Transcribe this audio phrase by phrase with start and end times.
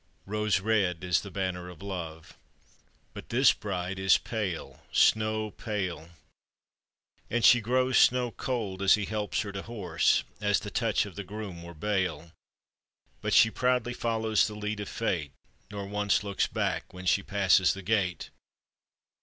[0.27, 2.35] Hose red is the banner of love,
[3.13, 6.09] But this bride is pale, snow pale,
[7.29, 11.15] And she grows snow cold as he helps her to horse, As the touch of
[11.15, 12.31] the groom were bale;
[13.21, 15.33] But she proudly follows the lead of fate,
[15.69, 18.31] Nor once looks back when she passes the gate.